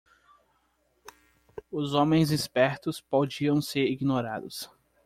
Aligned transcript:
Os 1.71 1.93
homens 1.93 2.31
espertos 2.31 2.99
podiam 2.99 3.61
ser 3.61 3.85
ignorados. 3.87 4.67